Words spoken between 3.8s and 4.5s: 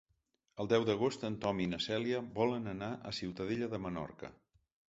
Menorca.